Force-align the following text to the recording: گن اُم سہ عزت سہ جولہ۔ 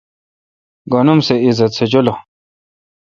گن 0.91 1.07
اُم 1.11 1.19
سہ 1.27 1.35
عزت 1.47 1.71
سہ 1.77 1.85
جولہ۔ 1.91 2.13